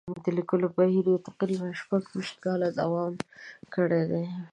[0.23, 3.13] د لیکلو بهیر یې تقریباً شپږ ویشت کاله دوام
[3.73, 4.25] کړی دی.